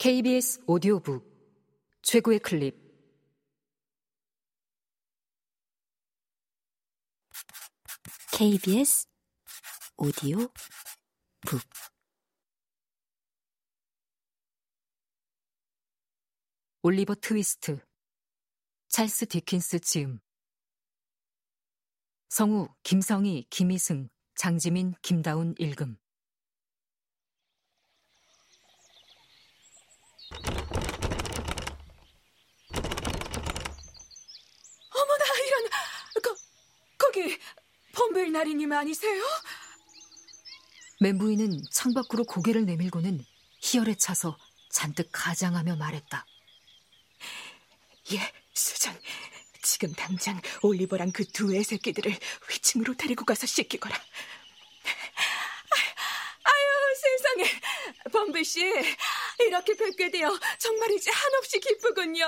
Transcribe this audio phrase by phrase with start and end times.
[0.00, 1.30] KBS 오디오북
[2.00, 2.74] 최고의 클립.
[8.32, 9.06] KBS
[9.98, 10.50] 오디오북.
[16.80, 17.84] 올리버 트위스트
[18.88, 20.20] 찰스 디킨스 지음.
[22.30, 25.98] 성우 김성희, 김희승, 장지민, 김다운 읽음
[34.94, 35.64] 어머나 이런
[36.22, 36.36] 거
[37.20, 37.38] 거기
[37.92, 39.22] 범벨 나리님 아니세요?
[41.00, 43.24] 멘부인은 창밖으로 고개를 내밀고는
[43.60, 44.38] 희열에 차서
[44.70, 46.26] 잔뜩 가장하며 말했다.
[48.12, 48.98] 예, 수전.
[49.62, 52.18] 지금 당장 올리버랑 그 두 애 새끼들을
[52.50, 53.94] 위층으로 데리고 가서 씻기거라.
[56.44, 57.44] 아유, 세상에.
[58.12, 58.60] 범블 씨,
[59.40, 62.26] 이렇게 뵙게 되어 정말이지 한없이 기쁘군요.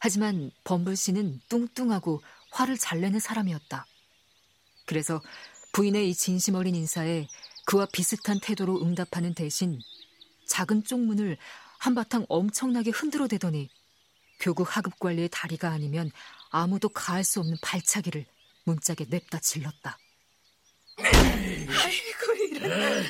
[0.00, 3.86] 하지만 범블 씨는 뚱뚱하고 화를 잘 내는 사람이었다.
[4.86, 5.20] 그래서
[5.72, 7.28] 부인의 이 진심 어린 인사에
[7.66, 9.80] 그와 비슷한 태도로 응답하는 대신
[10.46, 11.36] 작은 쪽문을
[11.78, 13.68] 한바탕 엄청나게 흔들어 대더니
[14.40, 16.10] 교국 하급 관리의 다리가 아니면
[16.50, 18.24] 아무도 가할 수 없는 발차기를
[18.64, 19.98] 문짝에 냅다 질렀다.
[20.98, 23.04] 아이고, 이런.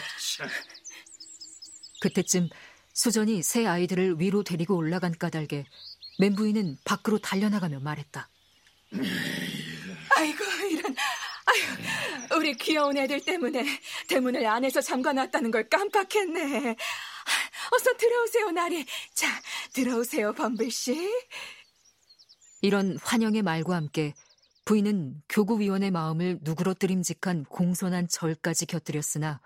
[2.01, 2.49] 그때쯤
[2.93, 5.65] 수전이 새 아이들을 위로 데리고 올라간 까닭에
[6.19, 8.29] 멘부인은 밖으로 달려나가며 말했다.
[10.17, 10.97] 아이고, 이런.
[11.47, 13.65] 아유, 우리 귀여운 애들 때문에
[14.09, 16.77] 대문을 안에서 잠가놨다는 걸 깜빡했네.
[17.73, 18.85] 어서 들어오세요, 나리.
[19.15, 19.27] 자,
[19.73, 21.11] 들어오세요, 범블씨.
[22.61, 24.15] 이런 환영의 말과 함께
[24.65, 29.41] 부인은 교구위원의 마음을 누그러뜨림직한 공손한 절까지 곁들였으나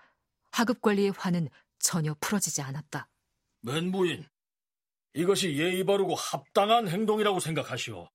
[0.51, 3.07] 하급관리의 화는 전혀 풀어지지 않았다.
[3.61, 4.27] 맨부인,
[5.13, 8.09] 이것이 예의 바르고 합당한 행동이라고 생각하시오.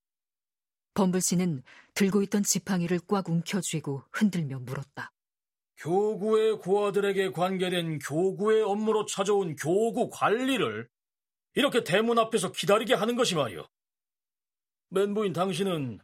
[0.99, 5.13] 범블 씨는 들고 있던 지팡이를 꽉 움켜쥐고 흔들며 물었다.
[5.77, 10.89] 교구의 고아들에게 관계된 교구의 업무로 찾아온 교구 관리를
[11.55, 13.65] 이렇게 대문 앞에서 기다리게 하는 것이 말이오.
[14.89, 15.99] 맨부인 당신은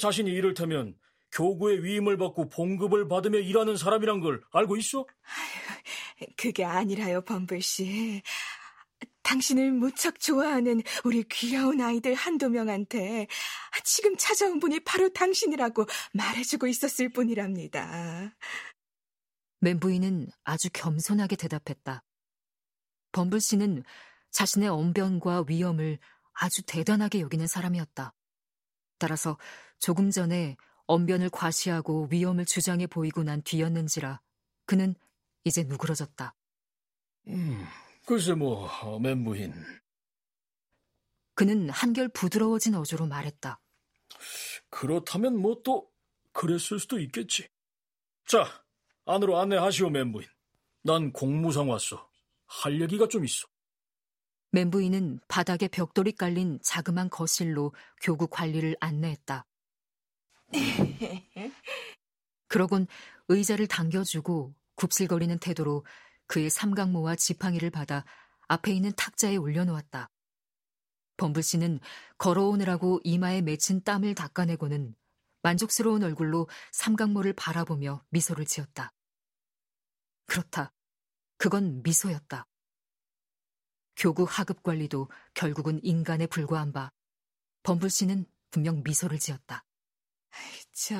[0.00, 0.94] 자신이 이를테면
[1.32, 5.04] 교구의 위임을 받고 봉급을 받으며 일하는 사람이란 걸 알고 있어?
[6.38, 8.22] 그게 아니라요, 범블 씨.
[9.22, 13.26] 당신을 무척 좋아하는 우리 귀여운 아이들 한두 명한테
[13.84, 18.34] 지금 찾아온 분이 바로 당신이라고 말해주고 있었을 뿐이랍니다.
[19.60, 22.02] 맨부인은 아주 겸손하게 대답했다.
[23.12, 23.84] 범블 씨는
[24.30, 25.98] 자신의 언변과 위험을
[26.32, 28.14] 아주 대단하게 여기는 사람이었다.
[28.98, 29.38] 따라서
[29.78, 30.56] 조금 전에
[30.86, 34.20] 언변을 과시하고 위험을 주장해 보이고 난 뒤였는지라
[34.66, 34.94] 그는
[35.44, 36.34] 이제 누그러졌다.
[37.28, 37.66] 음,
[38.06, 38.68] 글쎄 뭐
[38.98, 39.54] 맨부인.
[41.34, 43.60] 그는 한결 부드러워진 어조로 말했다.
[44.70, 45.92] 그렇다면 뭐 또
[46.32, 47.48] 그랬을 수도 있겠지.
[48.26, 48.46] 자,
[49.04, 50.26] 안으로 안내하시오, 멘부인.
[50.82, 52.08] 난 공무상 왔어.
[52.46, 53.46] 할 얘기가 좀 있어.
[54.50, 59.46] 멘부인은 바닥에 벽돌이 깔린 자그만 거실로 교구 관리를 안내했다.
[62.48, 62.86] 그러곤
[63.28, 65.86] 의자를 당겨주고 굽슬거리는 태도로
[66.26, 68.04] 그의 삼각모와 지팡이를 받아
[68.48, 70.10] 앞에 있는 탁자에 올려놓았다.
[71.16, 71.80] 범블 씨는
[72.18, 74.94] 걸어오느라고 이마에 맺힌 땀을 닦아내고는
[75.42, 78.92] 만족스러운 얼굴로 삼각모를 바라보며 미소를 지었다.
[80.26, 80.72] 그렇다.
[81.36, 82.46] 그건 미소였다.
[83.96, 86.92] 교구 하급 관리도 결국은 인간에 불과한 바
[87.62, 89.64] 범블 씨는 분명 미소를 지었다.
[90.72, 90.94] 저,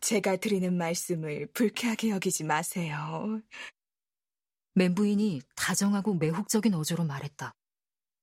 [0.00, 3.40] 제가 드리는 말씀을 불쾌하게 여기지 마세요.
[4.78, 7.54] 멘부인이 다정하고 매혹적인 어조로 말했다.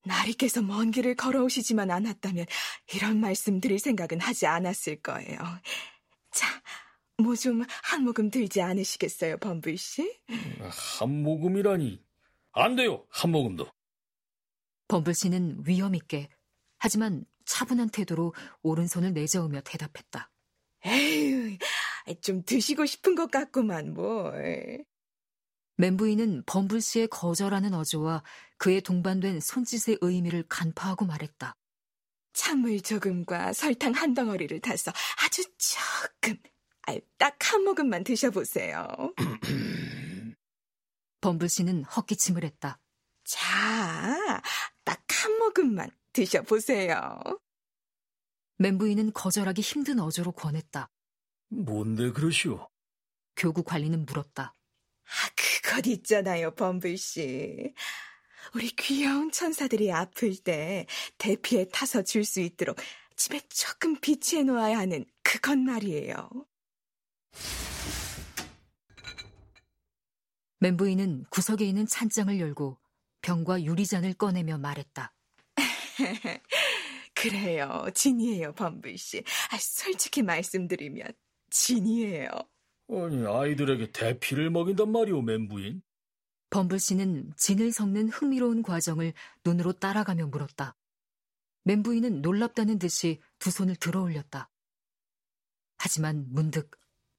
[0.06, 2.46] 나리께서 먼 길을 걸어오시지만 않았다면
[2.94, 5.38] 이런 말씀 드릴 생각은 하지 않았을 거예요.
[6.32, 6.48] 자,
[7.18, 10.20] 뭐 좀 한 모금 들지 않으시겠어요, 범블 씨?
[11.00, 12.04] 한 모금이라니.
[12.52, 13.68] 안 돼요, 한 모금도.
[14.88, 16.30] 범블 씨는 위험 있게
[16.78, 20.30] 하지만 차분한 태도로 오른손을 내저으며 대답했다.
[20.86, 21.58] 에휴,
[22.22, 24.86] 좀 드시고 싶은 것 같구만, 뭘.
[25.78, 28.24] 멘부인은 범블 씨의 거절하는 어조와
[28.58, 31.56] 그에 동반된 손짓의 의미를 간파하고 말했다.
[32.34, 34.92] 찬물 조금과 설탕 한 덩어리를 타서
[35.24, 36.38] 아주 조금,
[37.18, 38.88] 딱 한 모금만 드셔보세요.
[41.22, 42.80] 범블 씨는 헛기침을 했다.
[43.24, 44.42] 자,
[44.84, 47.20] 딱 한 모금만 드셔보세요.
[48.58, 50.90] 멘부인은 거절하기 힘든 어조로 권했다.
[51.50, 52.70] 뭔데 그러시오?
[53.36, 54.55] 교구 관리는 물었다.
[55.06, 57.74] 아, 그것 있잖아요, 범블씨.
[58.56, 60.86] 우리 귀여운 천사들이 아플 때
[61.18, 62.78] 대피에 타서 줄 수 있도록
[63.16, 66.30] 집에 조금 비치해 놓아야 하는 그것 말이에요.
[70.60, 72.78] 멘부인은 구석에 있는 찬장을 열고
[73.22, 75.14] 병과 유리잔을 꺼내며 말했다.
[77.14, 77.86] 그래요.
[77.94, 79.24] 진이에요, 범블씨.
[79.52, 81.14] 아, 솔직히 말씀드리면
[81.50, 82.30] 진이에요.
[82.88, 85.82] 아니, 아이들에게 대피를 먹인단 말이오, 멘부인.
[86.50, 90.76] 범블 씨는 진을 섞는 흥미로운 과정을 눈으로 따라가며 물었다.
[91.64, 94.50] 멘부인은 놀랍다는 듯이 두 손을 들어 올렸다.
[95.78, 96.72] 하지만 문득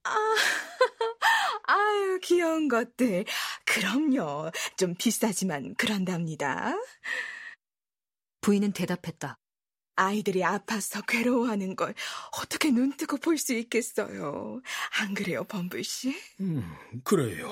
[0.04, 0.10] 아,
[1.66, 3.24] 아유, 귀여운 것들.
[3.64, 4.52] 그럼요.
[4.76, 6.74] 좀 비싸지만 그런답니다.
[8.40, 9.38] 부인은 대답했다.
[9.96, 11.94] 아이들이 아파서 괴로워하는 걸
[12.40, 14.60] 어떻게 눈뜨고 볼 수 있겠어요.
[15.00, 16.14] 안 그래요, 범블 씨?
[16.40, 16.62] 음,
[17.04, 17.50] 그래요.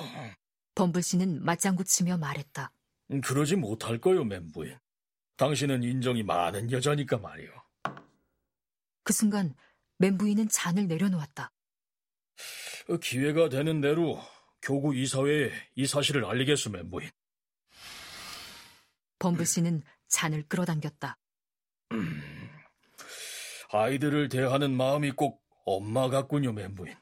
[0.75, 2.71] 범블 씨는 맞장구 치며 말했다.
[3.13, 4.79] 음, 그러지 못할 거요, 멘부인.
[5.37, 7.51] 당신은 인정이 많은 여자니까 말이오.
[9.03, 9.55] 그 순간
[9.99, 11.51] 멘부인은 잔을 내려놓았다.
[12.89, 14.21] 어, 기회가 되는 대로
[14.63, 17.11] 교구 이사회에 이 사실을 알리겠소, 멘부인.
[19.19, 21.19] 범블 씨는 잔을 끌어당겼다.
[21.93, 22.23] 음,
[23.75, 26.95] 아이들을 대하는 마음이 꼭 엄마 같군요, 멘부인.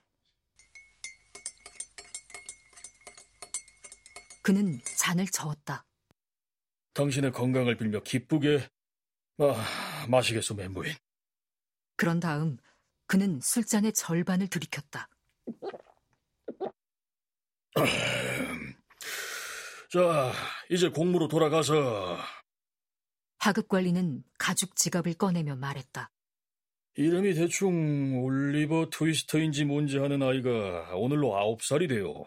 [4.42, 5.84] 그는 잔을 저었다.
[6.94, 8.70] 당신의 건강을 빌며 기쁘게
[9.38, 10.94] 아, 마시겠소, 멘부인.
[11.96, 12.56] 그런 다음
[13.06, 15.10] 그는 술잔의 절반을 들이켰다.
[19.92, 20.32] 자,
[20.70, 22.16] 이제 공무로 돌아가서
[23.38, 26.10] 하급 관리는 가죽 지갑을 꺼내며 말했다.
[26.94, 32.24] 이름이 대충 올리버 트위스터인지 뭔지 하는 아이가 오늘로 아홉 살이 돼요.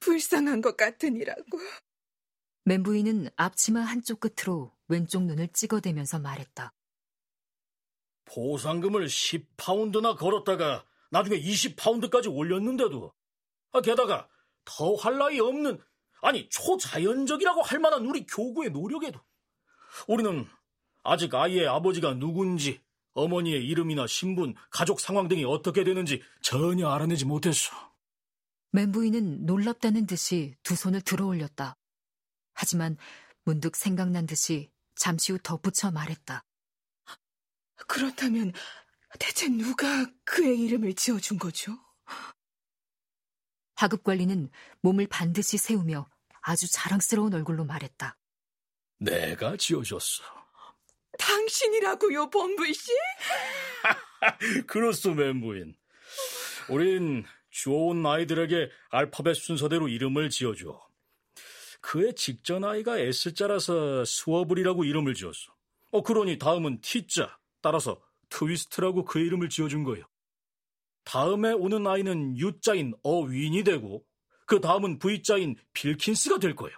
[0.00, 1.58] 불쌍한 것 같으니라고.
[2.64, 6.74] 멘부인은 앞치마 한쪽 끝으로 왼쪽 눈을 찍어대면서 말했다.
[8.26, 13.14] 보상금을 10파운드나 걸었다가 나중에 20파운드까지 올렸는데도
[13.72, 14.28] 아, 게다가
[14.64, 15.80] 더할 나위 없는
[16.20, 19.20] 아니 초자연적이라고 할 만한 우리 교구의 노력에도
[20.06, 20.46] 우리는
[21.02, 22.80] 아직 아이의 아버지가 누군지
[23.14, 27.70] 어머니의 이름이나 신분, 가족 상황 등이 어떻게 되는지 전혀 알아내지 못했어.
[28.72, 31.76] 멘부인은 놀랍다는 듯이 두 손을 들어 올렸다.
[32.54, 32.96] 하지만
[33.44, 36.44] 문득 생각난 듯이 잠시 후 덧붙여 말했다.
[37.86, 38.52] 그렇다면
[39.18, 41.76] 대체 누가 그의 이름을 지어준 거죠?
[43.74, 44.50] 하급 관리는
[44.82, 46.08] 몸을 반드시 세우며
[46.42, 48.16] 아주 자랑스러운 얼굴로 말했다.
[48.98, 50.39] 내가 지어줬어.
[51.20, 52.92] 당신이라고요, 범부씨?
[54.66, 55.74] 그렇소, 멘부인.
[56.68, 60.80] 우린 주워온 아이들에게 알파벳 순서대로 이름을 지어줘.
[61.80, 65.52] 그의 직전 아이가 S자라서 스워블이라고 이름을 지었어.
[65.92, 70.04] 어, 그러니 다음은 T자, 따라서 트위스트라고 그 이름을 지어준 거예요.
[71.04, 74.04] 다음에 오는 아이는 U자인 어윈이 되고,
[74.46, 76.76] 그 다음은 V자인 빌킨스가 될 거예요.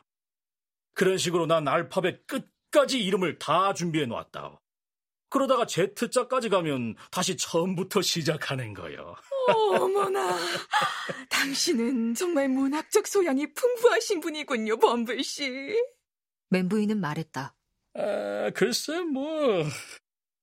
[0.95, 4.59] 그런 식으로 난 알파벳 끝 까지 이름을 다 준비해 놓았다.
[5.29, 9.15] 그러다가 Z자까지 가면 다시 처음부터 시작하는 거예요.
[9.49, 10.37] 어머나,
[11.31, 15.75] 당신은 정말 문학적 소양이 풍부하신 분이군요, 범블 씨.
[16.51, 17.55] 멘부인은 말했다.
[17.95, 19.65] 아, 글쎄 뭐...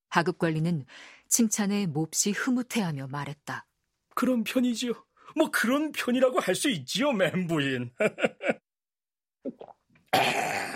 [0.10, 0.86] 하급 관리는
[1.28, 3.68] 칭찬에 몹시 흐뭇해하며 말했다.
[4.16, 4.94] 그런 편이지요.
[5.36, 7.92] 뭐 그런 편이라고 할 수 있지요, 멘부인.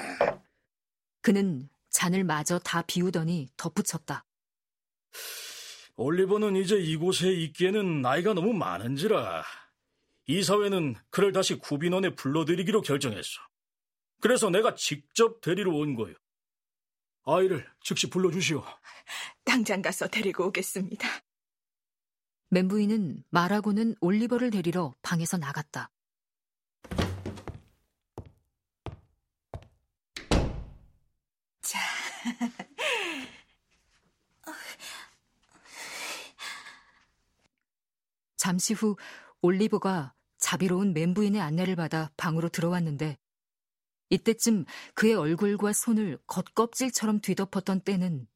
[1.24, 4.26] 그는 잔을 마저 다 비우더니 덧붙였다.
[5.96, 9.44] 올리버는 이제 이곳에 있기에는 나이가 너무 많은지라
[10.28, 13.42] 이사회는 그를 다시 구빈원에 불러들이기로 결정했어.
[14.22, 16.16] 그래서 내가 직접 데리러 온 거예요.
[17.26, 18.64] 아이를 즉시 불러주시오.
[19.46, 21.08] 당장 가서 데리고 오겠습니다.
[22.50, 25.90] 멘부인은 말하고는 올리버를 데리러 방에서 나갔다.
[31.62, 31.80] 자,
[38.38, 38.96] 잠시 후
[39.42, 43.18] 올리버가 자비로운 멘부인의 안내를 받아 방으로 들어왔는데
[44.10, 48.28] 이때쯤 그의 얼굴과 손을 겉껍질처럼 뒤덮었던 때는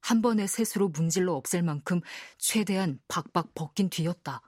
[0.00, 2.00] 한 번의 셋으로 문질러 없앨 만큼
[2.38, 4.40] 최대한 박박 벗긴 뒤였다.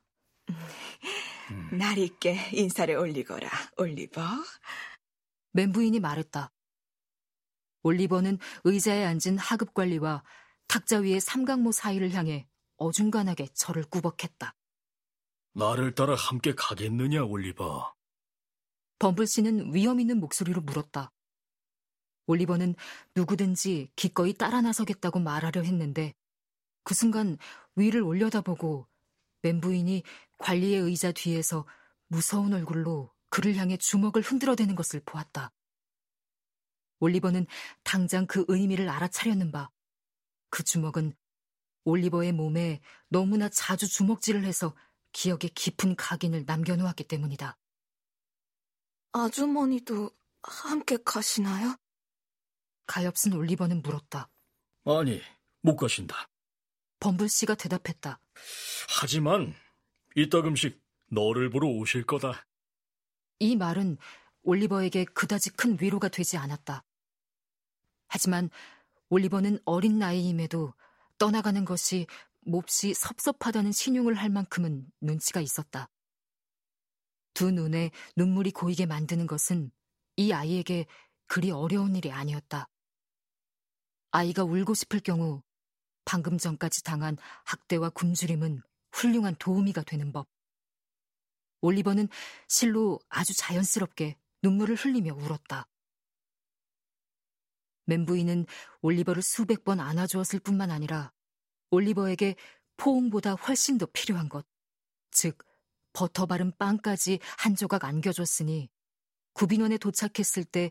[1.73, 4.23] 날 있게 인사를 올리거라, 올리버.
[5.53, 6.53] 멘부인이 말했다.
[7.89, 10.23] 올리버는 의자에 앉은 하급 관리와
[10.67, 14.55] 탁자 위의 삼각모 사이를 향해 어중간하게 저를 꾸벅했다.
[15.55, 17.95] 나를 따라 함께 가겠느냐, 올리버?
[18.99, 21.11] 범블 씨는 위험 있는 목소리로 물었다.
[22.27, 22.75] 올리버는
[23.17, 26.15] 누구든지 기꺼이 따라 나서겠다고 말하려 했는데
[26.85, 27.39] 그 순간
[27.75, 28.87] 위를 올려다보고
[29.43, 30.03] 멘부인이
[30.37, 31.65] 관리의 의자 뒤에서
[32.09, 35.53] 무서운 얼굴로 그를 향해 주먹을 흔들어대는 것을 보았다.
[37.01, 37.47] 올리버는
[37.83, 39.71] 당장 그 의미를 알아차렸는 바,
[40.51, 41.15] 그 주먹은
[41.85, 44.75] 올리버의 몸에 너무나 자주 주먹질을 해서
[45.13, 47.59] 기억에 깊은 각인을 남겨놓았기 때문이다.
[49.13, 50.11] 아주머니도
[50.43, 51.77] 함께 가시나요?
[52.87, 54.31] 가엾은 올리버는 물었다.
[54.85, 55.21] 아니,
[55.63, 56.29] 못 가신다.
[57.01, 58.21] 범블 씨가 대답했다.
[59.01, 59.55] 하지만
[60.17, 62.47] 이따금씩 너를 보러 오실 거다.
[63.39, 63.99] 이 말은
[64.43, 66.85] 올리버에게 그다지 큰 위로가 되지 않았다.
[68.09, 68.51] 하지만
[69.11, 70.75] 올리버는 어린 나이임에도
[71.19, 72.07] 떠나가는 것이
[72.41, 75.89] 몹시 섭섭하다는 신용을 할 만큼은 눈치가 있었다.
[77.35, 79.71] 두 눈에 눈물이 고이게 만드는 것은
[80.17, 80.87] 이 아이에게
[81.27, 82.69] 그리 어려운 일이 아니었다.
[84.11, 85.43] 아이가 울고 싶을 경우
[86.05, 88.63] 방금 전까지 당한 학대와 굶주림은
[88.93, 90.27] 훌륭한 도우미가 되는 법.
[91.61, 92.09] 올리버는
[92.49, 95.69] 실로 아주 자연스럽게 눈물을 흘리며 울었다.
[97.89, 98.47] 멘부인은
[98.83, 101.13] 올리버를 수백 번 안아주었을 뿐만 아니라
[101.71, 102.37] 올리버에게
[102.77, 104.47] 포옹보다 훨씬 더 필요한 것,
[105.11, 105.39] 즉
[105.93, 108.69] 버터 바른 빵까지 한 조각 안겨줬으니
[109.33, 110.71] 구빈원에 도착했을 때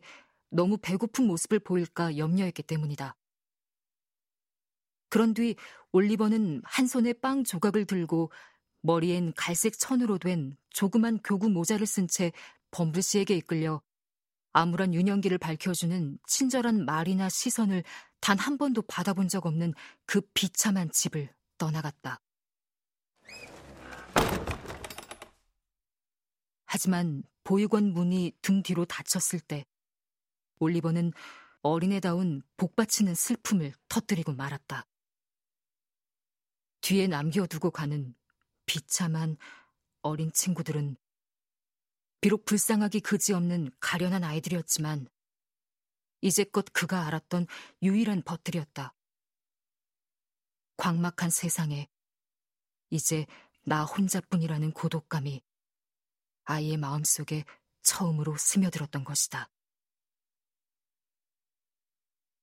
[0.50, 3.18] 너무 배고픈 모습을 보일까 염려했기 때문이다.
[5.10, 5.56] 그런 뒤
[5.92, 8.32] 올리버는 한 손에 빵 조각을 들고
[8.82, 12.32] 머리엔 갈색 천으로 된 조그만 교구 모자를 쓴 채
[12.72, 13.82] 범블 씨에게 이끌려
[14.58, 17.84] 아무런 유년기를 밝혀주는 친절한 말이나 시선을
[18.20, 19.76] 단 한 번도 받아본 적 없는
[20.08, 22.20] 그 비참한 집을 떠나갔다.
[26.66, 29.64] 하지만 보육원 문이 등 뒤로 닫혔을 때
[30.58, 31.14] 올리버는
[31.62, 34.88] 어린애다운 복받치는 슬픔을 터뜨리고 말았다.
[36.82, 38.16] 뒤에 남겨두고 가는
[38.66, 39.38] 비참한
[40.02, 40.98] 어린 친구들은
[42.22, 45.08] 비록 불쌍하기 그지없는 가련한 아이들이었지만
[46.22, 47.46] 이제껏 그가 알았던
[47.84, 48.96] 유일한 벗들이었다.
[50.78, 51.88] 광막한 세상에
[52.90, 53.26] 이제
[53.64, 55.44] 나 혼자뿐이라는 고독감이
[56.46, 57.44] 아이의 마음속에
[57.84, 59.50] 처음으로 스며들었던 것이다.